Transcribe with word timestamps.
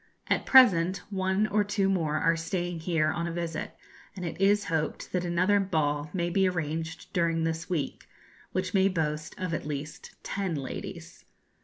At 0.31 0.47
present 0.47 1.03
one 1.11 1.45
or 1.45 1.63
two 1.63 1.87
more 1.87 2.15
are 2.15 2.35
staying 2.35 2.79
here 2.79 3.09
on 3.11 3.27
a 3.27 3.31
visit, 3.31 3.75
and 4.15 4.25
it 4.25 4.41
is 4.41 4.63
hoped 4.65 5.11
that 5.11 5.23
another 5.23 5.59
ball 5.59 6.09
may 6.11 6.31
be 6.31 6.49
arranged 6.49 7.13
during 7.13 7.43
this 7.43 7.69
week, 7.69 8.07
which 8.51 8.73
may 8.73 8.87
boast 8.87 9.39
of 9.39 9.53
at 9.53 9.67
least 9.67 10.15
ten 10.23 10.55
ladies. 10.55 11.25